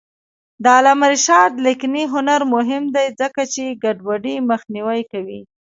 [0.63, 5.39] د علامه رشاد لیکنی هنر مهم دی ځکه چې ګډوډي مخنیوی کوي.